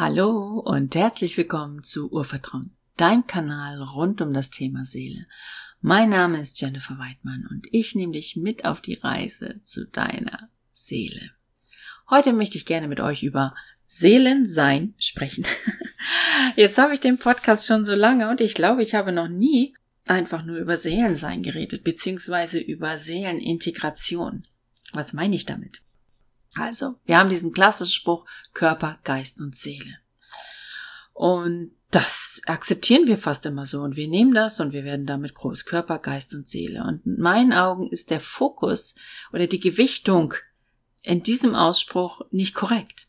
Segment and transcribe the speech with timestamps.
[0.00, 5.26] Hallo und herzlich willkommen zu Urvertrauen, deinem Kanal rund um das Thema Seele.
[5.82, 10.48] Mein Name ist Jennifer Weidmann und ich nehme dich mit auf die Reise zu deiner
[10.72, 11.28] Seele.
[12.08, 15.44] Heute möchte ich gerne mit euch über Seelensein sprechen.
[16.56, 19.74] Jetzt habe ich den Podcast schon so lange und ich glaube, ich habe noch nie
[20.06, 24.46] einfach nur über Seelensein geredet, beziehungsweise über Seelenintegration.
[24.94, 25.82] Was meine ich damit?
[26.54, 29.98] Also, wir haben diesen klassischen Spruch Körper, Geist und Seele.
[31.12, 35.34] Und das akzeptieren wir fast immer so und wir nehmen das und wir werden damit
[35.34, 35.64] groß.
[35.64, 36.84] Körper, Geist und Seele.
[36.84, 38.94] Und in meinen Augen ist der Fokus
[39.32, 40.34] oder die Gewichtung
[41.02, 43.08] in diesem Ausspruch nicht korrekt.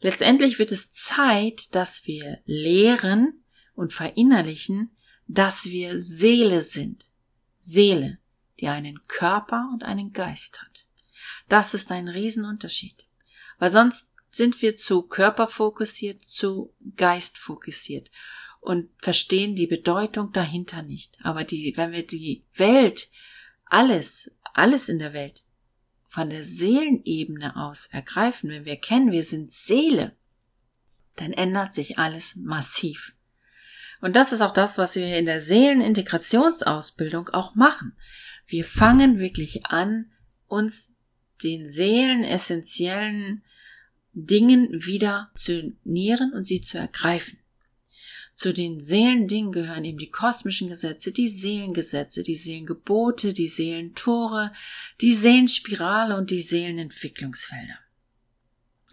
[0.00, 4.90] Letztendlich wird es Zeit, dass wir lehren und verinnerlichen,
[5.26, 7.08] dass wir Seele sind.
[7.56, 8.18] Seele,
[8.60, 10.86] die einen Körper und einen Geist hat.
[11.48, 13.06] Das ist ein Riesenunterschied.
[13.58, 18.10] Weil sonst sind wir zu körperfokussiert, zu geistfokussiert
[18.60, 21.18] und verstehen die Bedeutung dahinter nicht.
[21.22, 23.10] Aber die, wenn wir die Welt,
[23.66, 25.44] alles, alles in der Welt
[26.06, 30.16] von der Seelenebene aus ergreifen, wenn wir kennen, wir sind Seele,
[31.16, 33.14] dann ändert sich alles massiv.
[34.00, 37.96] Und das ist auch das, was wir in der Seelenintegrationsausbildung auch machen.
[38.46, 40.12] Wir fangen wirklich an,
[40.48, 40.91] uns
[41.42, 43.42] den seelenessentiellen
[44.12, 47.38] Dingen wieder zu nähren und sie zu ergreifen.
[48.34, 54.52] Zu den Seelendingen gehören eben die kosmischen Gesetze, die Seelengesetze, die Seelengebote, die Seelentore,
[55.00, 57.78] die Seelenspirale und die Seelenentwicklungsfelder.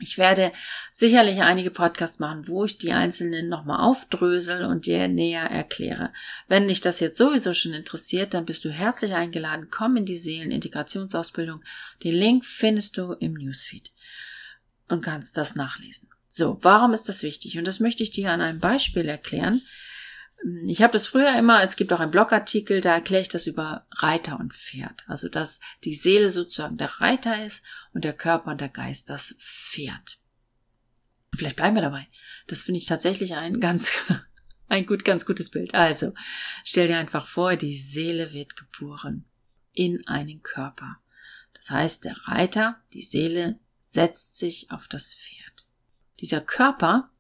[0.01, 0.51] Ich werde
[0.93, 6.11] sicherlich einige Podcasts machen, wo ich die einzelnen nochmal aufdrösel und dir näher erkläre.
[6.47, 9.67] Wenn dich das jetzt sowieso schon interessiert, dann bist du herzlich eingeladen.
[9.69, 11.61] Komm in die Seelenintegrationsausbildung.
[12.03, 13.91] Den Link findest du im Newsfeed
[14.87, 16.09] und kannst das nachlesen.
[16.27, 17.57] So, warum ist das wichtig?
[17.57, 19.61] Und das möchte ich dir an einem Beispiel erklären.
[20.67, 23.85] Ich habe das früher immer, es gibt auch einen Blogartikel, da erkläre ich das über
[23.91, 25.03] Reiter und Pferd.
[25.07, 27.63] Also dass die Seele sozusagen der Reiter ist
[27.93, 30.19] und der Körper und der Geist das Pferd.
[31.35, 32.07] Vielleicht bleiben wir dabei.
[32.47, 33.91] Das finde ich tatsächlich ein ganz,
[34.67, 35.73] ein gut, ganz gutes Bild.
[35.73, 36.13] Also,
[36.63, 39.25] stell dir einfach vor, die Seele wird geboren
[39.73, 40.99] in einen Körper.
[41.53, 45.67] Das heißt, der Reiter, die Seele, setzt sich auf das Pferd.
[46.19, 47.11] Dieser Körper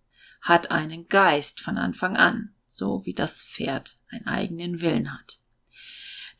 [0.41, 5.39] hat einen Geist von Anfang an so wie das Pferd einen eigenen Willen hat.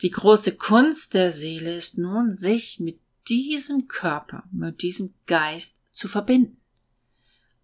[0.02, 6.08] Die große Kunst der Seele ist nun, sich mit diesem Körper, mit diesem Geist zu
[6.08, 6.58] verbinden,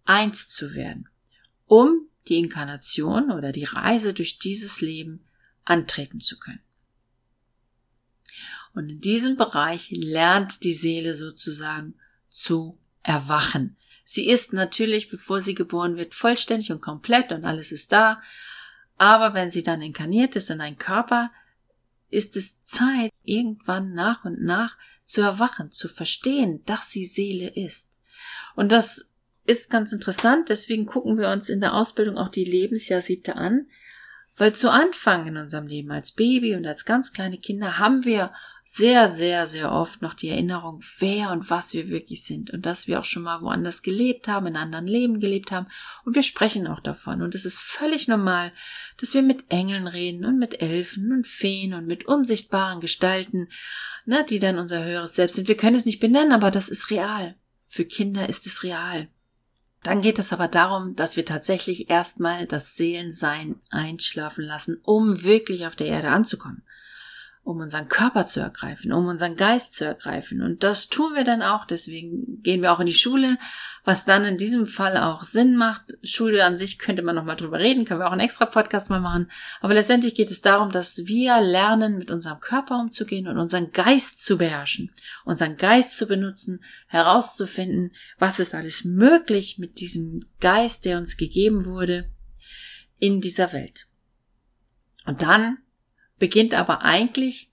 [0.04, 1.08] eins zu werden,
[1.66, 5.26] um die Inkarnation oder die Reise durch dieses Leben
[5.64, 6.62] antreten zu können.
[8.74, 11.96] Und in diesem Bereich lernt die Seele sozusagen
[12.30, 13.78] zu erwachen.
[14.06, 18.22] Sie ist natürlich, bevor sie geboren wird, vollständig und komplett und alles ist da,
[18.98, 21.32] aber wenn sie dann inkarniert ist in einen Körper,
[22.10, 27.90] ist es Zeit, irgendwann nach und nach zu erwachen, zu verstehen, dass sie Seele ist.
[28.56, 29.12] Und das
[29.46, 33.68] ist ganz interessant, deswegen gucken wir uns in der Ausbildung auch die Lebensjahrsiebte an,
[34.38, 38.32] weil zu Anfang in unserem Leben als Baby und als ganz kleine Kinder haben wir
[38.68, 42.88] sehr, sehr, sehr oft noch die Erinnerung, wer und was wir wirklich sind und dass
[42.88, 45.68] wir auch schon mal woanders gelebt haben, in anderen Leben gelebt haben
[46.04, 48.52] und wir sprechen auch davon und es ist völlig normal,
[48.98, 53.50] dass wir mit Engeln reden und mit Elfen und Feen und mit unsichtbaren Gestalten,
[54.06, 55.48] ne, die dann unser höheres Selbst sind.
[55.48, 57.36] Wir können es nicht benennen, aber das ist real.
[57.68, 59.10] Für Kinder ist es real.
[59.86, 65.68] Dann geht es aber darum, dass wir tatsächlich erstmal das Seelensein einschlafen lassen, um wirklich
[65.68, 66.64] auf der Erde anzukommen
[67.46, 70.42] um unseren Körper zu ergreifen, um unseren Geist zu ergreifen.
[70.42, 73.38] Und das tun wir dann auch, deswegen gehen wir auch in die Schule,
[73.84, 75.94] was dann in diesem Fall auch Sinn macht.
[76.02, 79.00] Schule an sich könnte man nochmal drüber reden, können wir auch einen extra Podcast mal
[79.00, 79.30] machen.
[79.62, 84.26] Aber letztendlich geht es darum, dass wir lernen, mit unserem Körper umzugehen und unseren Geist
[84.26, 84.92] zu beherrschen,
[85.24, 91.66] unseren Geist zu benutzen, herauszufinden, was ist alles möglich mit diesem Geist, der uns gegeben
[91.66, 92.10] wurde,
[92.98, 93.86] in dieser Welt.
[95.06, 95.60] Und dann
[96.20, 97.52] beginnt aber eigentlich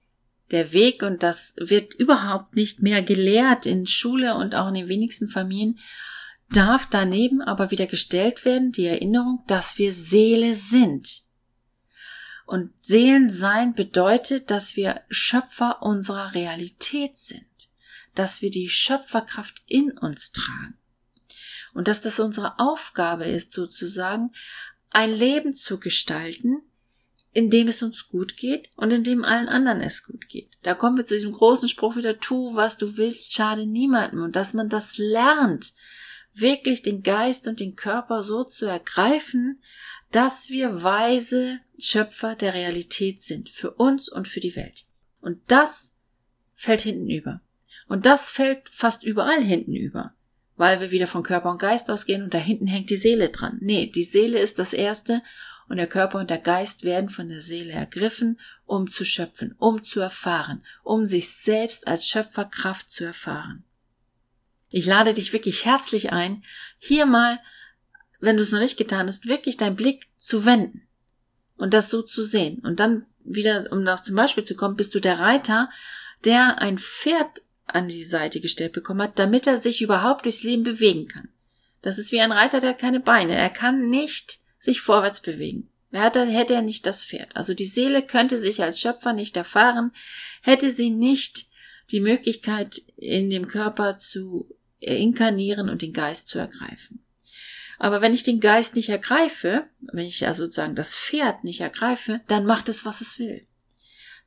[0.50, 4.88] der Weg und das wird überhaupt nicht mehr gelehrt in Schule und auch in den
[4.88, 5.78] wenigsten Familien,
[6.50, 11.22] darf daneben aber wieder gestellt werden die Erinnerung, dass wir Seele sind.
[12.44, 17.46] Und Seelensein bedeutet, dass wir Schöpfer unserer Realität sind,
[18.14, 20.76] dass wir die Schöpferkraft in uns tragen
[21.72, 24.32] und dass das unsere Aufgabe ist, sozusagen
[24.90, 26.62] ein Leben zu gestalten,
[27.32, 30.58] in dem es uns gut geht und in dem allen anderen es gut geht.
[30.62, 34.37] Da kommen wir zu diesem großen Spruch wieder, tu, was du willst, schade niemandem und
[34.37, 35.73] dass man das lernt,
[36.34, 39.62] wirklich den Geist und den Körper so zu ergreifen,
[40.11, 44.84] dass wir weise Schöpfer der Realität sind, für uns und für die Welt.
[45.20, 45.96] Und das
[46.55, 47.40] fällt hinten über.
[47.88, 50.14] Und das fällt fast überall hinten über,
[50.56, 53.58] weil wir wieder von Körper und Geist ausgehen und da hinten hängt die Seele dran.
[53.61, 55.23] Nee, die Seele ist das Erste
[55.72, 59.82] und der Körper und der Geist werden von der Seele ergriffen, um zu schöpfen, um
[59.82, 63.64] zu erfahren, um sich selbst als Schöpferkraft zu erfahren.
[64.69, 66.44] Ich lade dich wirklich herzlich ein,
[66.78, 67.40] hier mal,
[68.20, 70.82] wenn du es noch nicht getan hast, wirklich deinen Blick zu wenden
[71.56, 72.58] und das so zu sehen.
[72.58, 75.70] Und dann wieder, um nach zum Beispiel zu kommen, bist du der Reiter,
[76.24, 80.64] der ein Pferd an die Seite gestellt bekommen hat, damit er sich überhaupt durchs Leben
[80.64, 81.30] bewegen kann.
[81.80, 83.34] Das ist wie ein Reiter, der keine Beine.
[83.34, 85.68] Er kann nicht sich vorwärts bewegen.
[85.90, 87.36] Hätte, hätte er nicht das Pferd.
[87.36, 89.92] Also die Seele könnte sich als Schöpfer nicht erfahren,
[90.40, 91.46] hätte sie nicht
[91.90, 97.04] die Möglichkeit, in dem Körper zu inkarnieren und den Geist zu ergreifen.
[97.78, 102.20] Aber wenn ich den Geist nicht ergreife, wenn ich ja sozusagen das Pferd nicht ergreife,
[102.28, 103.46] dann macht es, was es will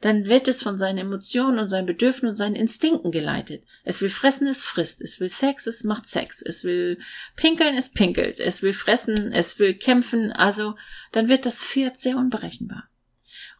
[0.02, 3.64] dann wird es von seinen Emotionen und seinen Bedürfnissen und seinen Instinkten geleitet.
[3.84, 5.02] Es will fressen, es frisst.
[5.02, 6.42] Es will Sex, es macht Sex.
[6.42, 7.00] Es will
[7.36, 8.40] pinkeln, es pinkelt.
[8.40, 10.32] Es will fressen, es will kämpfen.
[10.32, 10.76] Also
[11.12, 12.90] dann wird das Pferd sehr unberechenbar.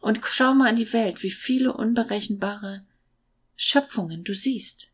[0.00, 2.84] Und schau mal in die Welt, wie viele unberechenbare
[3.56, 4.88] Schöpfungen du siehst.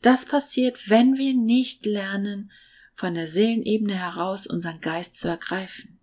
[0.00, 2.50] Das passiert, wenn wir nicht lernen,
[2.94, 6.00] von der Seelenebene heraus unseren Geist zu ergreifen.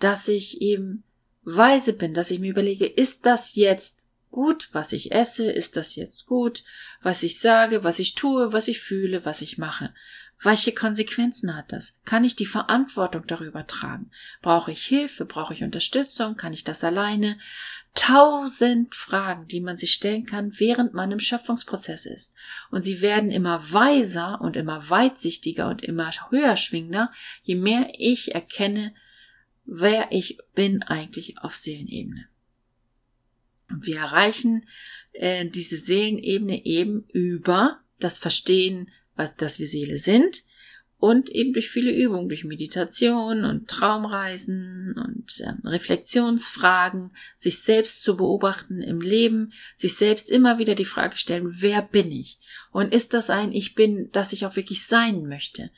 [0.00, 1.04] Dass ich eben
[1.42, 5.94] weise bin, dass ich mir überlege, ist das jetzt gut, was ich esse, ist das
[5.94, 6.64] jetzt gut,
[7.02, 9.92] was ich sage, was ich tue, was ich fühle, was ich mache.
[10.44, 11.94] Welche Konsequenzen hat das?
[12.04, 14.10] Kann ich die Verantwortung darüber tragen?
[14.40, 15.24] Brauche ich Hilfe?
[15.24, 16.36] Brauche ich Unterstützung?
[16.36, 17.38] Kann ich das alleine?
[17.94, 22.32] Tausend Fragen, die man sich stellen kann, während man im Schöpfungsprozess ist.
[22.72, 27.12] Und sie werden immer weiser und immer weitsichtiger und immer höher schwingender,
[27.42, 28.94] je mehr ich erkenne,
[29.64, 32.28] wer ich bin eigentlich auf Seelenebene.
[33.70, 34.66] Und wir erreichen
[35.12, 40.42] äh, diese Seelenebene eben über das Verstehen, was, dass wir Seele sind
[41.02, 48.16] und eben durch viele Übungen, durch Meditation und Traumreisen und äh, Reflexionsfragen, sich selbst zu
[48.16, 52.38] beobachten im Leben, sich selbst immer wieder die Frage stellen, wer bin ich?
[52.70, 55.72] Und ist das ein Ich bin, das ich auch wirklich sein möchte?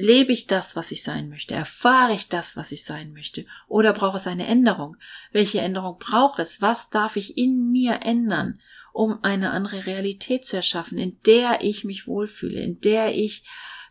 [0.00, 1.54] Lebe ich das, was ich sein möchte?
[1.54, 3.44] Erfahre ich das, was ich sein möchte?
[3.66, 4.96] Oder brauche es eine Änderung?
[5.32, 6.62] Welche Änderung braucht es?
[6.62, 8.60] Was darf ich in mir ändern,
[8.92, 13.42] um eine andere Realität zu erschaffen, in der ich mich wohlfühle, in der ich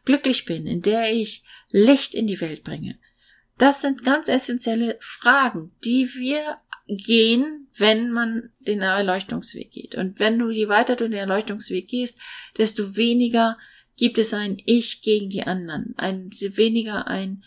[0.06, 1.44] glücklich bin, in der ich
[1.74, 2.98] Licht in die Welt bringe?
[3.58, 9.96] Das sind ganz essentielle Fragen, die wir gehen, wenn man den Erleuchtungsweg geht.
[9.96, 12.18] Und wenn du, je weiter du den Erleuchtungsweg gehst,
[12.58, 13.58] desto weniger
[13.98, 17.44] gibt es ein Ich gegen die anderen, ein weniger ein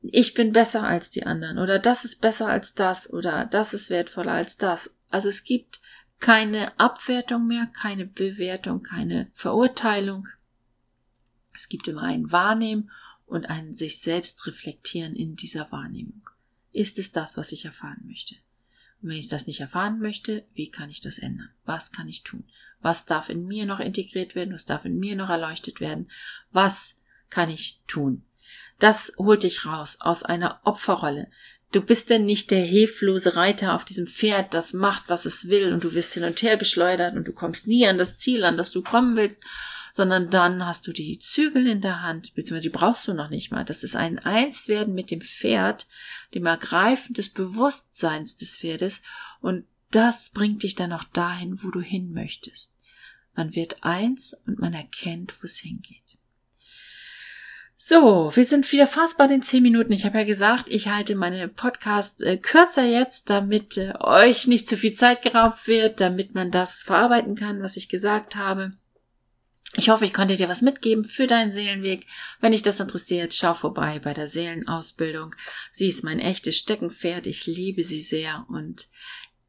[0.00, 3.90] Ich bin besser als die anderen oder das ist besser als das oder das ist
[3.90, 4.98] wertvoller als das.
[5.10, 5.80] Also es gibt
[6.20, 10.28] keine Abwertung mehr, keine Bewertung, keine Verurteilung.
[11.52, 12.90] Es gibt immer ein Wahrnehmen
[13.26, 16.28] und ein sich selbst reflektieren in dieser Wahrnehmung.
[16.72, 18.36] Ist es das, was ich erfahren möchte?
[19.06, 21.50] Wenn ich das nicht erfahren möchte, wie kann ich das ändern?
[21.66, 22.44] Was kann ich tun?
[22.80, 24.54] Was darf in mir noch integriert werden?
[24.54, 26.10] Was darf in mir noch erleuchtet werden?
[26.52, 28.24] Was kann ich tun?
[28.78, 31.30] Das holt dich raus aus einer Opferrolle.
[31.74, 35.72] Du bist denn nicht der hilflose Reiter auf diesem Pferd, das macht, was es will,
[35.72, 38.56] und du wirst hin und her geschleudert und du kommst nie an das Ziel, an
[38.56, 39.42] das du kommen willst,
[39.92, 43.50] sondern dann hast du die Zügel in der Hand, beziehungsweise die brauchst du noch nicht
[43.50, 43.64] mal.
[43.64, 45.88] Das ist ein Einswerden mit dem Pferd,
[46.32, 49.02] dem Ergreifen des Bewusstseins des Pferdes
[49.40, 52.76] und das bringt dich dann auch dahin, wo du hin möchtest.
[53.34, 56.03] Man wird eins und man erkennt, wo es hingeht.
[57.86, 59.92] So, wir sind wieder fast bei den zehn Minuten.
[59.92, 64.66] Ich habe ja gesagt, ich halte meine Podcast äh, kürzer jetzt, damit äh, euch nicht
[64.66, 68.72] zu viel Zeit geraubt wird, damit man das verarbeiten kann, was ich gesagt habe.
[69.76, 72.06] Ich hoffe, ich konnte dir was mitgeben für deinen Seelenweg.
[72.40, 75.34] Wenn dich das interessiert, schau vorbei bei der Seelenausbildung.
[75.70, 77.26] Sie ist mein echtes Steckenpferd.
[77.26, 78.88] Ich liebe sie sehr und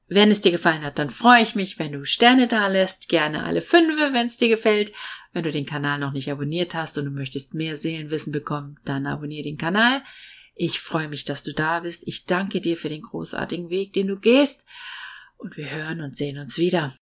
[0.08, 3.10] wenn es dir gefallen hat, dann freue ich mich, wenn du Sterne da lässt.
[3.10, 4.92] Gerne alle fünf, wenn es dir gefällt.
[5.34, 9.08] Wenn du den Kanal noch nicht abonniert hast und du möchtest mehr Seelenwissen bekommen, dann
[9.08, 10.04] abonniere den Kanal.
[10.54, 12.08] Ich freue mich, dass du da bist.
[12.08, 14.64] Ich danke dir für den großartigen Weg, den du gehst.
[15.38, 16.94] Und wir hören und sehen uns wieder.